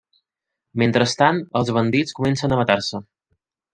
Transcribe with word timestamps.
Mentrestant, 0.83 1.41
els 1.61 1.71
bandits 1.77 2.17
comencen 2.21 2.57
a 2.57 2.59
matar-se. 2.63 3.03